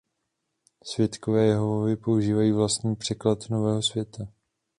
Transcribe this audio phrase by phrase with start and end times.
[0.83, 4.27] Svědkové Jehovovi používají vlastní "Překlad nového světa".